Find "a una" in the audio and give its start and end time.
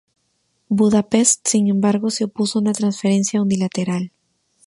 2.57-2.73